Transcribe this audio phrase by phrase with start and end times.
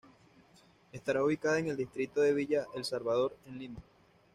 [0.91, 3.79] Estará ubicada en el distrito de Villa El Salvador, en Lima.